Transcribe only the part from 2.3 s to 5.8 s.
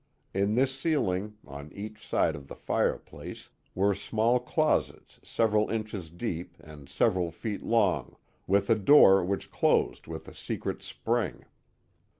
of the fireplace, were small closets several